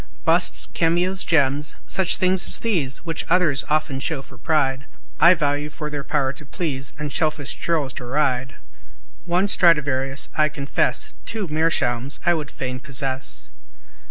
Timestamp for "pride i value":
4.39-5.69